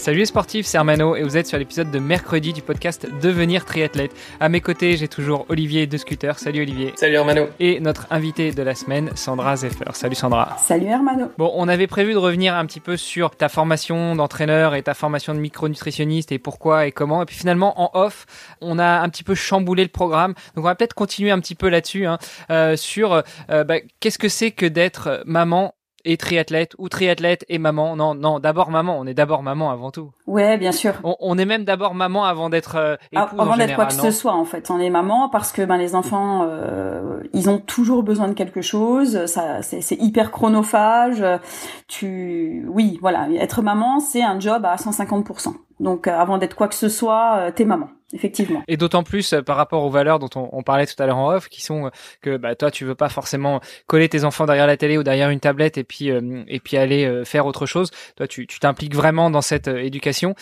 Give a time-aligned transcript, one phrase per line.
[0.00, 3.66] Salut les sportifs, c'est Armano et vous êtes sur l'épisode de mercredi du podcast Devenir
[3.66, 4.12] triathlète.
[4.40, 6.38] À mes côtés, j'ai toujours Olivier de Scooter.
[6.38, 6.94] Salut Olivier.
[6.96, 7.48] Salut Armano.
[7.60, 9.90] Et notre invité de la semaine, Sandra Zeffer.
[9.92, 10.56] Salut Sandra.
[10.56, 11.30] Salut Hermano.
[11.36, 14.94] Bon, on avait prévu de revenir un petit peu sur ta formation d'entraîneur et ta
[14.94, 17.20] formation de micronutritionniste et pourquoi et comment.
[17.20, 18.24] Et puis finalement, en off,
[18.62, 20.32] on a un petit peu chamboulé le programme.
[20.54, 22.16] Donc on va peut-être continuer un petit peu là-dessus, hein,
[22.50, 27.58] euh, sur euh, bah, qu'est-ce que c'est que d'être maman et triathlète ou triathlète et
[27.58, 27.96] maman.
[27.96, 28.98] Non, non, d'abord maman.
[28.98, 30.10] On est d'abord maman avant tout.
[30.26, 30.94] Ouais, bien sûr.
[31.02, 34.34] On, est même d'abord maman avant d'être euh, épouse Avant d'être quoi que ce soit,
[34.34, 34.70] en fait.
[34.70, 38.62] On est maman parce que ben les enfants, euh, ils ont toujours besoin de quelque
[38.62, 39.26] chose.
[39.26, 41.24] Ça, c'est hyper chronophage.
[41.88, 43.28] Tu, oui, voilà.
[43.38, 45.54] Être maman, c'est un job à 150%.
[45.80, 48.62] Donc, euh, avant d'être quoi que ce soit, euh, t'es maman effectivement.
[48.68, 51.32] Et d'autant plus euh, par rapport aux valeurs dont on, parlait tout à l'heure en
[51.32, 51.90] off, qui sont euh,
[52.22, 55.30] que bah, toi tu veux pas forcément coller tes enfants derrière la télé ou derrière
[55.30, 57.90] une tablette et puis euh, et puis aller faire autre chose.
[58.16, 60.34] Toi tu t'impliques vraiment dans cette éducation.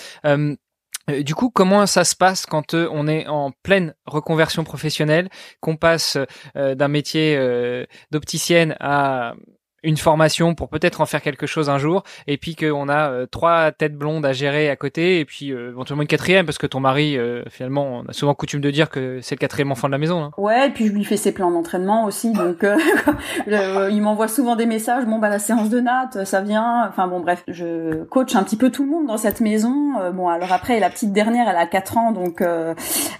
[1.24, 5.30] Du coup, comment ça se passe quand on est en pleine reconversion professionnelle,
[5.60, 6.18] qu'on passe
[6.54, 9.34] d'un métier d'opticienne à
[9.82, 13.26] une formation pour peut-être en faire quelque chose un jour et puis qu'on a euh,
[13.26, 16.66] trois têtes blondes à gérer à côté et puis euh, éventuellement une quatrième parce que
[16.66, 19.86] ton mari euh, finalement on a souvent coutume de dire que c'est le quatrième enfant
[19.86, 20.30] de la maison hein.
[20.36, 22.66] ouais et puis je lui fais ses plans d'entraînement aussi donc
[23.46, 27.20] il m'envoie souvent des messages bon bah la séance de natte ça vient enfin bon
[27.20, 30.80] bref je coach un petit peu tout le monde dans cette maison bon alors après
[30.80, 32.42] la petite dernière elle a 4 ans donc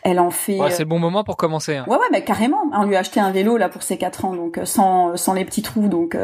[0.03, 1.85] elle en fait ouais, c'est le bon moment pour commencer hein.
[1.87, 4.35] ouais ouais mais carrément on lui a acheté un vélo là pour ses 4 ans
[4.35, 6.17] donc sans sans les petits trous donc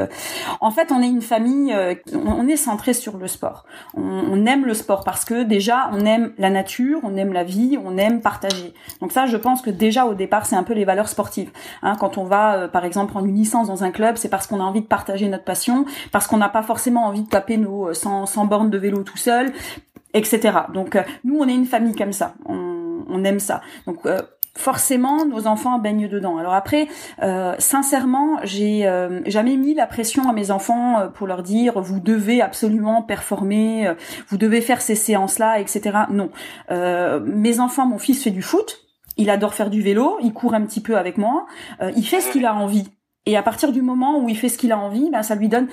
[0.61, 3.65] en fait, on est une famille, euh, on est centré sur le sport.
[3.95, 7.79] On, aime le sport parce que déjà, on aime la nature, on aime la vie,
[7.83, 8.75] on aime partager.
[9.01, 11.51] Donc ça, je pense que déjà au départ, c'est un peu les valeurs sportives.
[11.83, 14.47] Hein, quand on va, euh, par exemple, prendre une licence dans un club, c'est parce
[14.47, 17.57] qu'on a envie de partager notre passion, parce qu'on n'a pas forcément envie de taper
[17.57, 19.53] nos 100, euh, bornes de vélo tout seul,
[20.13, 20.59] etc.
[20.73, 22.35] Donc nous, on est une famille comme ça.
[22.47, 23.63] On, aime ça.
[23.87, 24.07] Donc
[24.57, 26.39] forcément nos enfants baignent dedans.
[26.39, 26.89] Alors après,
[27.23, 31.81] euh, sincèrement, j'ai euh, jamais mis la pression à mes enfants euh, pour leur dire
[31.81, 33.93] vous devez absolument performer,
[34.29, 35.99] vous devez faire ces séances-là, etc.
[36.11, 36.31] Non.
[36.71, 40.63] mes enfants, mon fils fait du foot, il adore faire du vélo, il court un
[40.63, 41.47] petit peu avec moi,
[41.97, 42.89] il fait ce qu'il a envie.
[43.27, 45.49] Et à partir du moment où il fait ce qu'il a envie, ben, ça lui
[45.49, 45.69] donne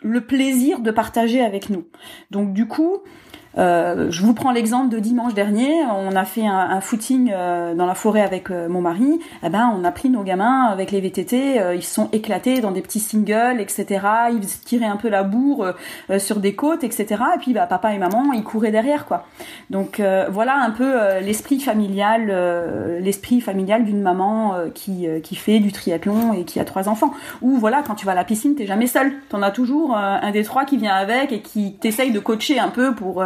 [0.00, 1.84] le plaisir de partager avec nous.
[2.30, 2.98] Donc du coup,
[3.58, 5.70] euh, je vous prends l'exemple de dimanche dernier.
[5.84, 9.20] On a fait un, un footing euh, dans la forêt avec euh, mon mari.
[9.44, 11.74] Eh ben, on a pris nos gamins avec les VTT.
[11.74, 14.06] ils se sont éclatés dans des petits singles, etc.
[14.32, 15.74] Ils tiraient un peu la bourre
[16.18, 17.22] sur des côtes, etc.
[17.36, 19.26] Et puis, bah, papa et maman, ils couraient derrière, quoi.
[19.70, 22.32] Donc voilà un peu l'esprit familial,
[23.00, 27.12] l'esprit familial d'une maman qui qui fait du triathlon et qui a trois enfants.
[27.40, 29.12] Ou voilà, quand tu vas à la piscine, t'es jamais seul.
[29.28, 32.68] T'en as toujours un des trois qui vient avec et qui t'essaye de coacher un
[32.68, 33.22] peu pour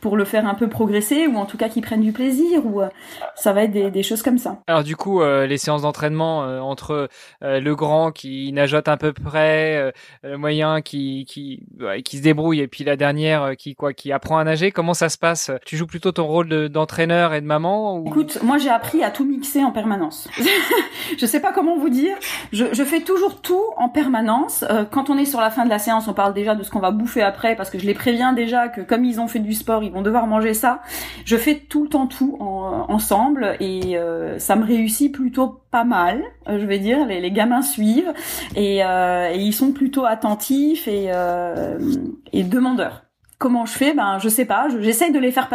[0.00, 2.80] pour le faire un peu progresser ou en tout cas qu'ils prennent du plaisir ou
[2.80, 2.88] euh,
[3.34, 4.58] ça va être des, choses comme ça.
[4.66, 7.08] Alors du coup, euh, les séances d'entraînement euh, entre
[7.40, 9.92] le grand qui nageote à peu près,
[10.22, 11.62] le moyen qui qui
[12.04, 15.08] qui se débrouille et puis la dernière qui quoi qui apprend à nager, comment ça
[15.08, 15.50] se passe?
[15.64, 18.08] Tu joues plutôt ton rôle d'entraîneur et de maman ou...
[18.08, 20.28] Écoute, moi j'ai appris à tout mixer en permanence.
[21.18, 22.16] je sais pas comment vous dire.
[22.52, 24.64] Je, je fais toujours tout en permanence.
[24.90, 26.80] quand on est sur la fin de la séance, on parle déjà de ce qu'on
[26.80, 29.51] va bouffer après parce que je les préviens déjà que comme ils ont fait du
[29.54, 30.80] sport, ils vont devoir manger ça.
[31.24, 36.22] Je fais tout le temps tout ensemble et euh, ça me réussit plutôt pas mal,
[36.48, 37.06] euh, je vais dire.
[37.06, 38.12] Les, gamins suivent
[38.56, 41.10] euh, et, ils sont plutôt attentifs et,
[42.32, 43.04] et demandeurs
[43.38, 43.92] comment je fais?
[43.92, 44.68] Ben je sais pas.
[44.78, 45.48] J'essaye de les faire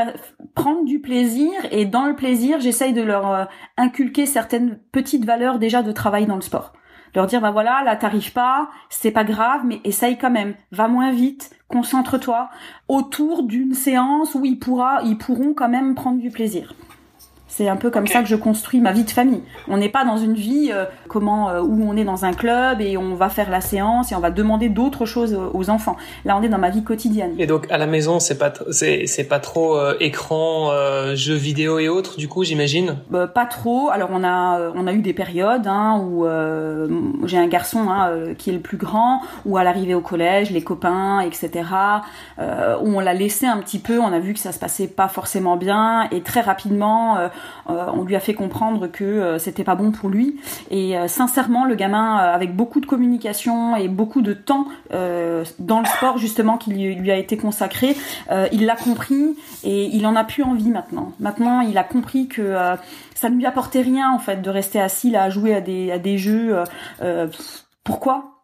[0.55, 5.83] prendre du plaisir et dans le plaisir, j'essaye de leur inculquer certaines petites valeurs déjà
[5.83, 6.73] de travail dans le sport
[7.15, 10.55] leur dire bah voilà là t'arrives pas c'est pas grave mais essaye quand même.
[10.71, 12.49] Va moins vite concentre-toi.
[12.87, 16.73] Autour d'une séance où ils pourra ils pourront quand même prendre du plaisir
[17.47, 19.41] c'est un peu comme ça que je construis ma vie de famille.
[19.67, 22.81] On n'est pas dans une vie euh, comment euh, où on est dans un club
[22.81, 25.95] et on va faire la séance et on va demander d'autres choses aux enfants.
[26.25, 27.33] Là, on est dans ma vie quotidienne.
[27.39, 30.71] Et donc à la maison, c'est pas c'est c'est pas trop euh, écran,
[31.15, 32.17] jeux vidéo et autres.
[32.17, 32.97] Du coup, j'imagine?
[33.09, 33.89] Bah, pas trop.
[33.89, 36.25] Alors on a on a eu des périodes hein, où
[37.25, 40.61] j'ai un garçon hein, qui est le plus grand, où à l'arrivée au collège, les
[40.61, 41.63] copains, etc.
[42.39, 43.99] où on l'a laissé un petit peu.
[43.99, 47.29] On a vu que ça se passait pas forcément bien et très rapidement
[47.67, 50.39] on lui a fait comprendre que c'était pas bon pour lui.
[50.71, 56.17] Et sincèrement, le gamin, avec beaucoup de communication et beaucoup de temps dans le sport
[56.17, 57.95] justement qui lui, a été consacré,
[58.51, 61.11] il l'a compris et il en a plus envie maintenant.
[61.19, 62.55] Maintenant, il a compris que
[63.15, 65.91] ça ne lui apportait rien en fait de rester assis là à jouer à des
[65.91, 66.57] à des jeux.
[67.83, 68.36] pourquoi?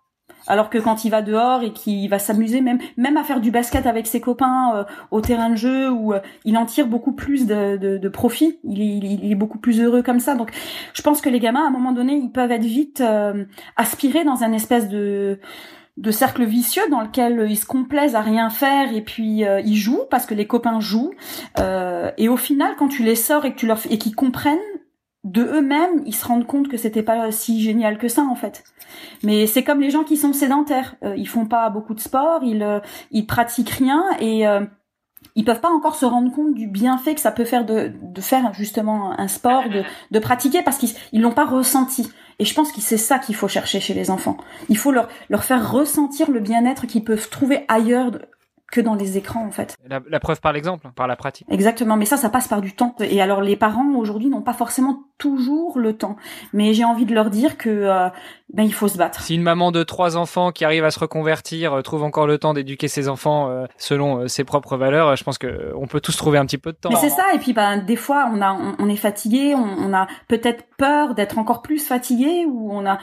[0.48, 3.52] Alors que quand il va dehors et qu'il va s'amuser même même à faire du
[3.52, 7.14] basket avec ses copains euh, au terrain de jeu où euh, il en tire beaucoup
[7.14, 10.36] plus de, de, profit, il est, il est, beaucoup plus heureux comme ça.
[10.36, 10.52] Donc
[10.94, 13.46] je pense que les gamins à un moment donné ils peuvent être vite euh,
[13.76, 15.40] aspirés dans un espèce de
[15.98, 20.06] de cercle vicieux dans lequel ils se complaisent à rien faire et puis ils jouent
[20.10, 21.14] parce que les copains jouent
[22.18, 24.58] et au final quand tu les sors et que tu leur et qu'ils comprennent
[25.24, 28.64] de eux-mêmes, ils se rendent compte que c'était pas si génial que ça en fait.
[29.24, 32.44] Mais c'est comme les gens qui sont sédentaires, euh, ils font pas beaucoup de sport,
[32.44, 32.80] ils euh,
[33.12, 34.66] ils pratiquent rien et euh,
[35.36, 38.22] ils peuvent pas encore se rendre compte du bienfait que ça peut faire de, de
[38.22, 42.12] faire justement un sport, de, de pratiquer parce qu'ils ils l'ont pas ressenti.
[42.40, 44.38] Et je pense que c'est ça qu'il faut chercher chez les enfants.
[44.68, 48.12] Il faut leur, leur faire ressentir le bien-être qu'ils peuvent trouver ailleurs
[48.74, 49.78] que dans les écrans en fait.
[49.88, 51.48] La, preuve par l'exemple, par la pratique.
[51.52, 52.96] Exactement, mais ça, ça passe par du temps.
[53.00, 56.18] Et alors les parents aujourd'hui n'ont pas forcément toujours le temps,
[56.52, 58.10] mais j'ai envie de leur dire que euh,
[58.54, 59.22] ben il faut se battre.
[59.22, 62.38] Si une maman de trois enfants qui arrive à se reconvertir euh, trouve encore le
[62.38, 66.18] temps d'éduquer ses enfants euh, selon ses propres valeurs, je pense que on peut tous
[66.18, 66.90] trouver un petit peu de temps.
[66.90, 67.24] Mais c'est ça.
[67.34, 71.16] Et puis ben des fois on a on, est fatigué, on, on a peut-être peur
[71.16, 72.98] d'être encore plus fatigué ou on a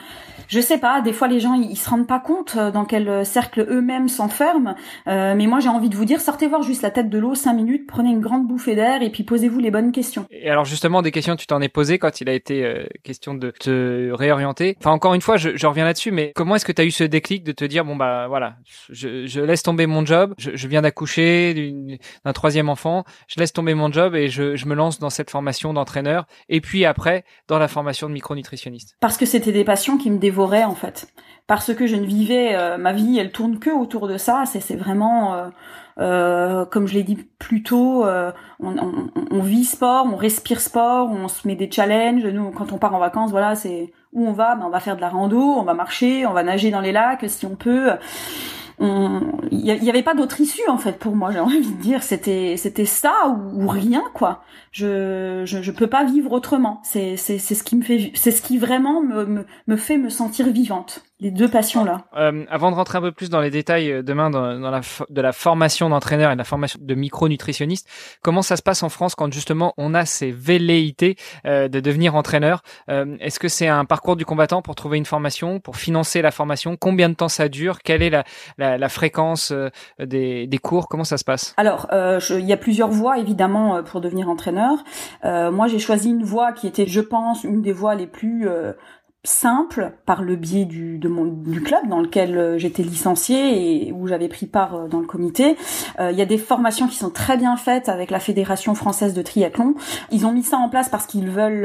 [0.47, 3.65] je sais pas, des fois les gens ils, se rendent pas compte dans quel cercle
[3.69, 4.75] eux-mêmes s'enferment.
[5.07, 7.53] Mais moi j'ai envie de vous dire, sortez voir juste la tête de l'eau cinq
[7.53, 10.25] minutes, prenez une grande bouffée d'air et puis posez-vous les bonnes questions.
[10.29, 13.51] Et alors justement des questions tu t'en es posé quand il a été question de
[13.51, 14.75] te réorienter.
[14.79, 16.91] Enfin encore une fois je, je reviens là-dessus, mais comment est-ce que tu as eu
[16.91, 18.57] ce déclic de te dire bon bah voilà,
[18.89, 21.73] je, je laisse tomber mon job, je, je viens d'accoucher
[22.25, 25.29] d'un troisième enfant, je laisse tomber mon job et je, je me lance dans cette
[25.29, 28.97] formation d'entraîneur et puis après dans la formation de micronutritionniste?
[28.99, 31.07] Parce que c'était des passions qui me dévoraient en fait
[31.51, 34.45] parce que je ne vivais euh, ma vie elle tourne que autour de ça.
[34.45, 35.49] C'est vraiment euh,
[35.99, 38.05] euh, comme je l'ai dit plus tôt
[38.61, 42.23] on, vit sport on respire sport on se met des challenges.
[42.23, 44.55] Nous quand on part en vacances voilà c'est où on va?
[44.55, 46.93] Ben, on va faire de la rando on va marcher on va nager dans les
[46.93, 47.89] lacs si on peut.
[48.79, 52.01] Il y, avait pas d'autre issue en fait pour moi j'ai envie de dire.
[52.01, 54.41] C'était c'était ça ou, rien quoi.
[54.71, 56.79] Je, je, je peux pas vivre autrement.
[56.85, 59.97] C'est c'est c'est ce qui me fait c'est ce qui vraiment me, me me fait
[59.97, 62.05] me sentir vivante les deux passions là.
[62.17, 64.81] Euh, avant de rentrer un peu plus dans les détails euh, demain dans, dans la
[65.09, 67.87] de la formation d'entraîneur et de la formation de micronutritionniste,
[68.23, 71.15] comment ça se passe en France quand justement on a ces velléités
[71.45, 72.63] euh, de devenir entraîneur?
[72.89, 76.31] Euh, Est-ce que c'est un parcours du combattant pour trouver une formation, pour financer la
[76.31, 76.75] formation?
[76.75, 77.79] Combien de temps ça dure?
[77.83, 78.23] Quelle est la,
[78.57, 79.69] la, la fréquence euh,
[79.99, 80.87] des, des, cours?
[80.87, 81.53] Comment ça se passe?
[81.57, 84.83] Alors, il y a plusieurs voies évidemment pour devenir entraîneur.
[85.23, 88.47] moi, j'ai choisi une voie qui était, je pense, une des voies les plus
[89.23, 93.91] simple par le biais du, de mon, du club dans lequel euh, j'étais licenciée et
[93.91, 95.57] où j'avais pris part euh, dans le comité.
[95.99, 99.13] Euh, il y a des formations qui sont très bien faites avec la Fédération française
[99.13, 99.75] de triathlon.
[100.11, 101.61] Ils ont mis ça en place parce qu'ils veulent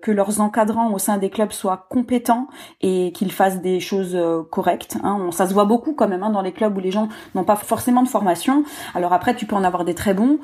[0.00, 2.46] que leurs encadrants au sein des clubs soient compétents
[2.80, 4.16] et qu'ils fassent des choses
[4.50, 4.96] correctes.
[5.02, 5.30] Hein.
[5.32, 7.56] ça se voit beaucoup quand même hein, dans les clubs où les gens n'ont pas
[7.56, 8.64] forcément de formation.
[8.94, 10.38] Alors après, tu peux en avoir des très bons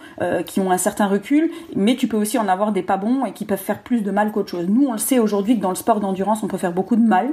[0.47, 3.33] qui ont un certain recul, mais tu peux aussi en avoir des pas bons et
[3.33, 4.67] qui peuvent faire plus de mal qu'autre chose.
[4.69, 7.07] Nous, on le sait aujourd'hui que dans le sport d'endurance on peut faire beaucoup de
[7.07, 7.29] mal,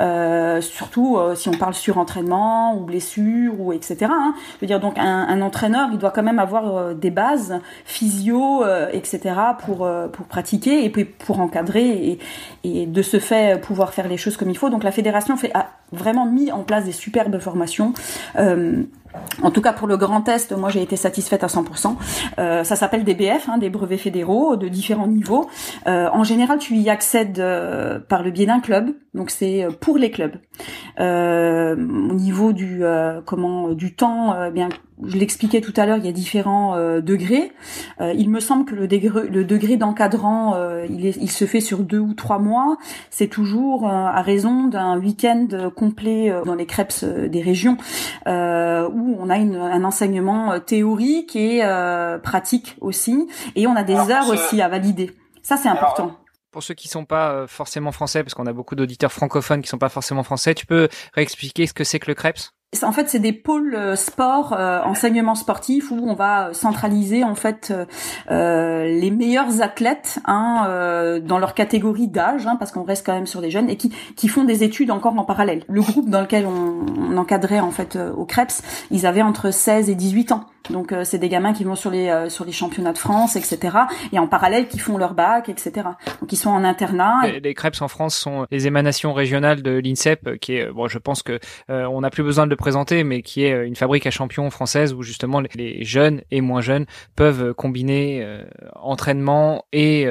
[0.00, 4.06] euh, surtout euh, si on parle surentraînement ou blessure ou etc.
[4.10, 4.34] Hein.
[4.56, 8.64] Je veux dire donc un, entraîneur, il doit quand même avoir euh, des bases physio,
[8.92, 9.34] etc.
[9.64, 12.18] pour pour pratiquer et puis pour encadrer et,
[12.64, 14.70] et de ce fait pouvoir faire les choses comme il faut.
[14.70, 17.92] Donc la fédération fait a vraiment mis en place des superbes formations.
[19.42, 21.96] En tout cas, pour le Grand Est, moi j'ai été satisfaite à 100%.
[22.38, 25.48] Euh, ça s'appelle des BF, hein, des brevets fédéraux de différents niveaux.
[25.86, 29.98] Euh, en général, tu y accèdes euh, par le biais d'un club, donc c'est pour
[29.98, 30.36] les clubs.
[30.98, 32.82] au niveau du
[33.24, 34.68] comment du temps, bien
[35.02, 37.52] je l'expliquais tout à l'heure, il y a différents euh, degrés.
[38.00, 41.60] Euh, il me semble que le degré, le degré d'encadrant, euh, il, il, se fait
[41.60, 42.76] sur deux ou trois mois.
[43.10, 47.76] C'est toujours à raison d'un week-end complet dans les crêpes des régions,
[48.26, 51.62] où on a une, un enseignement théorique et
[52.22, 55.10] pratique aussi, et on a des heures aussi à valider.
[55.42, 56.16] Ça, c'est important.
[56.50, 59.78] pour ceux qui sont pas forcément français, parce qu'on a beaucoup d'auditeurs francophones qui sont
[59.78, 62.38] pas forcément français, tu peux réexpliquer ce que c'est que le crêpes?
[62.82, 67.34] En fait, c'est des pôles euh, sport, euh, enseignement sportif, où on va centraliser en
[67.34, 67.72] fait
[68.30, 73.26] euh, les meilleurs athlètes hein, dans leur catégorie d'âge, hein, parce qu'on reste quand même
[73.26, 75.64] sur des jeunes et qui, qui font des études encore en parallèle.
[75.68, 79.90] Le groupe dans lequel on, on encadrait en fait au Krebs, ils avaient entre 16
[79.90, 80.46] et 18 ans.
[80.70, 83.36] Donc euh, c'est des gamins qui vont sur les euh, sur les championnats de France,
[83.36, 83.76] etc.
[84.12, 85.88] Et en parallèle qui font leur bac, etc.
[86.20, 87.20] Donc ils sont en internat.
[87.42, 90.98] Les, Krebs en France sont les émanations régionales de l'INSEP, euh, qui est bon, je
[90.98, 91.38] pense que
[91.68, 92.54] on n'a plus besoin de
[93.04, 96.86] mais qui est une fabrique à champions française où justement les jeunes et moins jeunes
[97.16, 98.26] peuvent combiner
[98.74, 100.06] entraînement et,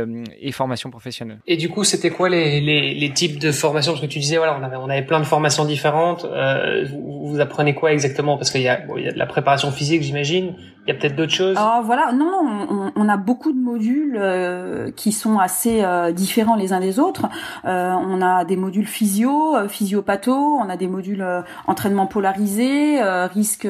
[0.52, 1.40] formation professionnelle.
[1.48, 3.94] Et du coup, c'était quoi les, types de formations?
[3.94, 6.26] Parce que tu disais voilà, on avait plein de formations différentes.
[6.26, 8.38] vous, apprenez quoi exactement?
[8.38, 11.32] Parce qu'il y y a de la préparation physique, j'imagine il y a peut-être d'autres
[11.32, 11.56] choses?
[11.58, 12.30] Ah voilà, non,
[12.70, 17.00] on, on, a beaucoup de modules euh, qui sont assez euh, différents les uns des
[17.00, 17.28] autres.
[17.64, 21.26] Euh, on a des modules physio, physiopatho, on a des modules
[21.68, 23.68] entraînement polarisé, risque,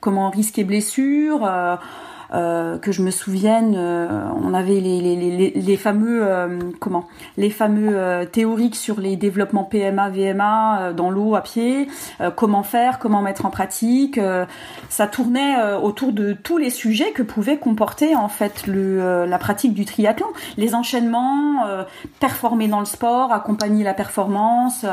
[0.00, 1.48] comment risque et blessure.
[2.34, 4.06] Euh, que je me souvienne, euh,
[4.42, 7.06] on avait les, les, les, les fameux euh, comment
[7.38, 11.88] les fameux théoriques sur les développements PMA, VMA dans l'eau à pied,
[12.36, 14.20] comment faire, comment mettre en pratique.
[14.88, 19.74] ça tournait autour de tous les sujets que pouvait comporter en fait le, la pratique
[19.74, 21.64] du triathlon, les enchaînements,
[22.20, 24.84] performer dans le sport, accompagner la performance,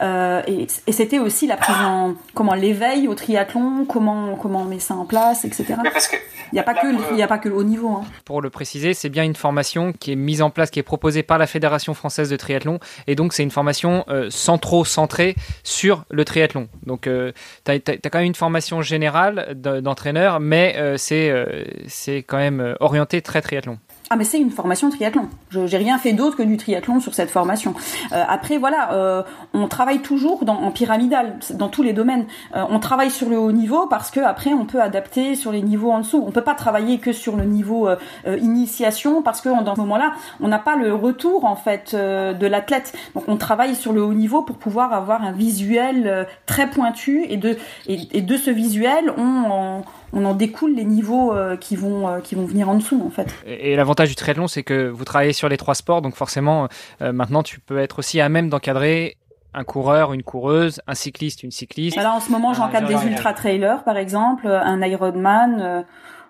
[0.00, 4.78] et, et c'était aussi la prise en comment l'éveil au triathlon, comment comment on met
[4.78, 5.74] ça en place, etc.
[5.92, 6.16] parce que
[6.52, 6.64] il n'y a
[7.10, 7.88] il n'y a pas que le haut niveau.
[7.88, 8.04] Hein.
[8.24, 11.22] Pour le préciser, c'est bien une formation qui est mise en place, qui est proposée
[11.22, 15.34] par la Fédération française de triathlon, et donc c'est une formation euh, sans trop centrée
[15.62, 16.68] sur le triathlon.
[16.84, 17.32] Donc euh,
[17.64, 22.76] tu as, quand même une formation générale d'entraîneur, mais euh, c'est euh, c'est quand même
[22.80, 23.78] orienté très triathlon.
[24.12, 25.28] Ah mais c'est une formation triathlon.
[25.50, 27.74] Je j'ai rien fait d'autre que du triathlon sur cette formation.
[28.10, 29.22] Euh, après voilà, euh,
[29.54, 32.26] on travaille toujours dans, en pyramidal dans tous les domaines.
[32.56, 35.62] Euh, on travaille sur le haut niveau parce que après on peut adapter sur les
[35.62, 36.24] niveaux en dessous.
[36.26, 37.94] On peut pas travailler que sur le niveau euh,
[38.26, 42.46] euh, initiation parce que dans ce moment-là on n'a pas le retour en fait de
[42.48, 42.92] l'athlète.
[43.14, 47.36] Donc on travaille sur le haut niveau pour pouvoir avoir un visuel très pointu et
[47.36, 52.08] de et, et de ce visuel on, on en découle les niveaux euh, qui vont
[52.08, 53.32] euh, qui vont venir en dessous en fait.
[53.46, 56.68] Et, l'avantage du triathlon, c'est que vous travaillez sur les trois sports, donc forcément
[57.02, 59.16] euh, maintenant tu peux être aussi à même d'encadrer
[59.52, 61.98] un coureur, une coureuse, un cycliste, une cycliste.
[61.98, 65.84] Alors en ce moment, j'encadre des ultra trailers par exemple, un Ironman.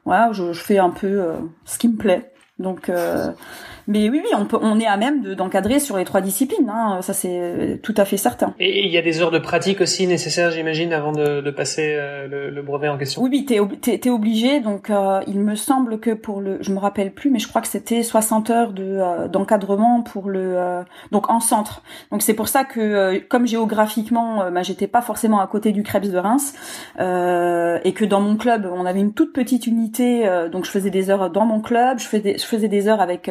[0.06, 1.34] voilà, je, je, fais un peu
[1.66, 2.32] ce qui me plaît.
[2.58, 2.90] Donc
[3.90, 6.70] mais oui, oui, on, peut, on est à même d'encadrer sur les trois disciplines.
[6.72, 8.54] Hein, ça, c'est tout à fait certain.
[8.60, 11.96] Et il y a des heures de pratique aussi nécessaires, j'imagine, avant de, de passer
[11.96, 13.20] euh, le, le, brevet en question?
[13.20, 13.56] Oui, oui, t'es
[13.92, 14.60] es, es, obligé.
[14.60, 17.62] Donc, euh, il me semble que pour le, je me rappelle plus, mais je crois
[17.62, 21.82] que c'était 60 heures de euh, d'encadrement pour le, donc en centre.
[22.12, 26.10] Donc c'est pour ça que, comme géographiquement, bah, j'étais pas forcément à côté du Krebs
[26.12, 26.54] de Reims,
[26.98, 31.10] et que dans mon club, on avait une toute petite unité, donc je faisais des
[31.10, 33.30] heures dans mon club, je faisais, je faisais des heures avec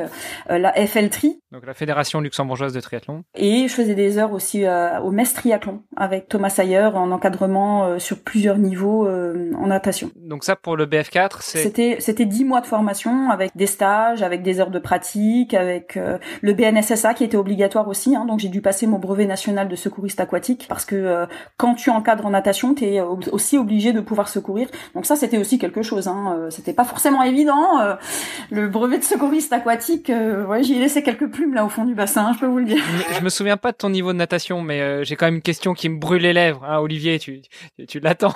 [0.49, 1.41] euh, la FLTRI.
[1.51, 3.23] Donc la Fédération luxembourgeoise de triathlon.
[3.35, 7.85] Et je faisais des heures aussi euh, au MES Triathlon avec Thomas Sayer en encadrement
[7.85, 10.11] euh, sur plusieurs niveaux en natation.
[10.15, 14.23] Donc ça pour le BF4, c'est C'était c'était 10 mois de formation avec des stages,
[14.23, 15.97] avec des heures de pratique, avec
[16.41, 19.75] le BNSSA qui était obligatoire aussi hein, donc j'ai dû passer mon brevet national de
[19.75, 21.27] secouriste aquatique parce que
[21.57, 24.67] quand tu encadres en natation, tu es aussi obligé de pouvoir secourir.
[24.95, 27.97] Donc ça c'était aussi quelque chose hein, c'était pas forcément évident
[28.51, 30.11] le brevet de secouriste aquatique
[30.45, 32.65] ouais, j'y ai laissé quelques plumes là au fond du bassin, je peux vous le
[32.65, 32.83] dire.
[33.17, 35.41] Je me souviens pas de ton niveau de natation, mais euh, j'ai quand même une
[35.41, 36.63] question qui me brûle les lèvres.
[36.63, 37.41] Hein, Olivier, tu,
[37.77, 38.33] tu, tu l'attends.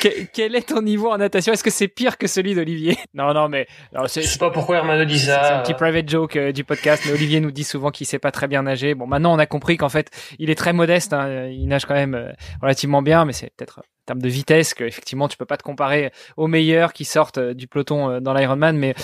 [0.32, 1.52] quel est ton niveau en natation?
[1.52, 2.96] Est-ce que c'est pire que celui d'Olivier?
[3.14, 5.40] Non, non, mais je sais pas pourquoi Hermano dit ça.
[5.44, 8.18] C'est un petit private joke euh, du podcast, mais Olivier nous dit souvent qu'il sait
[8.18, 8.94] pas très bien nager.
[8.94, 11.12] Bon, maintenant on a compris qu'en fait il est très modeste.
[11.12, 14.74] Hein, il nage quand même euh, relativement bien, mais c'est peut-être en termes de vitesse
[14.74, 18.76] que effectivement tu peux pas te comparer aux meilleurs qui sortent du peloton dans l'Ironman
[18.76, 18.94] mais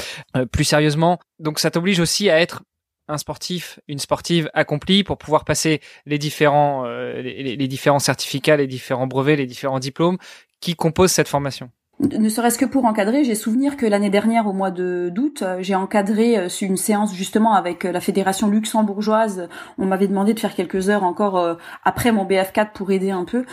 [0.52, 1.18] plus sérieusement.
[1.38, 2.62] Donc ça t'oblige aussi à être
[3.10, 8.66] un sportif, une sportive accomplie pour pouvoir passer les différents, euh, les, différents certificats, les
[8.66, 10.18] différents brevets, les différents diplômes
[10.60, 14.54] qui composent cette formation ne serait-ce que pour encadrer, j'ai souvenir que l'année dernière, au
[14.54, 19.48] mois de d'août, euh, j'ai encadré euh, une séance justement avec euh, la fédération luxembourgeoise.
[19.78, 23.44] On m'avait demandé de faire quelques heures encore après mon BF4 pour aider un peu.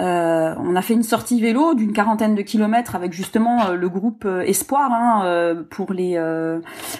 [0.00, 4.26] Euh, on a fait une sortie vélo d'une quarantaine de kilomètres avec justement le groupe
[4.44, 6.20] Espoir hein, pour les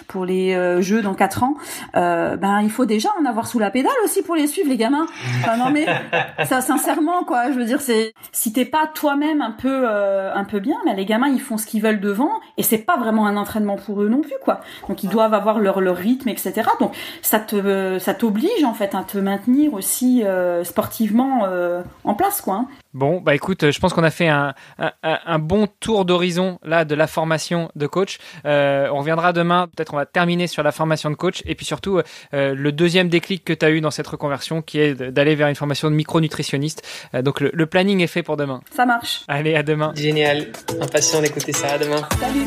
[0.08, 1.54] pour les Jeux dans quatre ans.
[1.94, 5.06] ben il faut déjà en avoir sous la pédale aussi pour les suivre les gamins.
[5.40, 5.86] Enfin, non mais
[6.44, 10.60] ça sincèrement quoi, je veux dire c'est si t'es pas toi-même un peu un peu
[10.60, 13.36] bien, mais les gamins ils font ce qu'ils veulent devant et c'est pas vraiment un
[13.36, 14.60] entraînement pour eux non plus quoi.
[14.88, 16.62] Donc ils doivent avoir leur rythme etc.
[16.80, 22.14] Donc ça te ça t'oblige en fait à te maintenir aussi euh, sportivement euh, en
[22.14, 22.54] place quoi.
[22.54, 22.68] Hein.
[22.96, 26.86] Bon, bah écoute, je pense qu'on a fait un, un, un bon tour d'horizon là
[26.86, 28.16] de la formation de coach.
[28.46, 31.66] Euh, on reviendra demain, peut-être on va terminer sur la formation de coach et puis
[31.66, 32.00] surtout
[32.32, 35.48] euh, le deuxième déclic que tu as eu dans cette reconversion qui est d'aller vers
[35.48, 36.88] une formation de micronutritionniste.
[37.14, 38.62] Euh, donc le, le planning est fait pour demain.
[38.70, 39.24] Ça marche.
[39.28, 39.92] Allez, à demain.
[39.94, 40.46] Génial.
[40.80, 41.74] Impatient d'écouter ça.
[41.74, 42.00] À demain.
[42.18, 42.46] Salut.